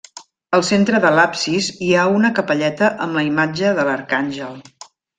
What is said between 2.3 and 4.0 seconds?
capelleta amb la imatge de